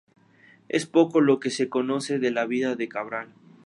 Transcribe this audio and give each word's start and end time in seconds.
Es 0.67 0.87
poco 0.87 1.21
lo 1.21 1.39
que 1.39 1.51
se 1.51 1.69
conoce 1.69 2.17
de 2.17 2.31
la 2.31 2.47
vida 2.47 2.75
de 2.75 2.89
Cabral. 2.89 3.35